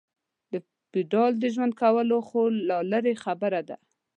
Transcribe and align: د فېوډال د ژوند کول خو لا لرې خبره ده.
د 0.51 0.53
فېوډال 0.89 1.31
د 1.39 1.43
ژوند 1.53 1.73
کول 1.81 2.07
خو 2.27 2.41
لا 2.69 2.79
لرې 2.91 3.13
خبره 3.23 3.61
ده. 3.69 3.77